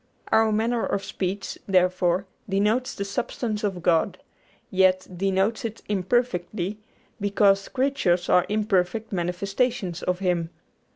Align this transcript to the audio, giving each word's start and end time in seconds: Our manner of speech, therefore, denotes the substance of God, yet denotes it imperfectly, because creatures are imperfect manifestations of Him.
Our 0.31 0.51
manner 0.51 0.83
of 0.83 1.05
speech, 1.05 1.59
therefore, 1.67 2.25
denotes 2.49 2.95
the 2.95 3.05
substance 3.05 3.63
of 3.63 3.83
God, 3.83 4.17
yet 4.71 5.07
denotes 5.15 5.63
it 5.63 5.83
imperfectly, 5.87 6.79
because 7.19 7.67
creatures 7.69 8.27
are 8.27 8.47
imperfect 8.49 9.11
manifestations 9.11 10.01
of 10.01 10.17
Him. 10.17 10.49